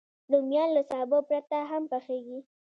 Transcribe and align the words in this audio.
رومیان 0.31 0.69
له 0.75 0.81
سابه 0.89 1.19
پرته 1.29 1.57
هم 1.71 1.83
پخېږي 1.91 2.39